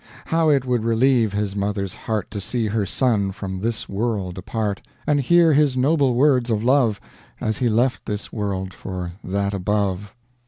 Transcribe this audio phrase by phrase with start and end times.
[0.25, 4.81] How it would relieve his mother's heart To see her son from this world depart,
[5.05, 6.99] And hear his noble words of love,
[7.39, 10.15] As he left this world for that above.